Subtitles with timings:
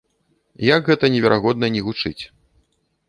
[0.75, 2.19] Як гэта неверагодна ні гучыць.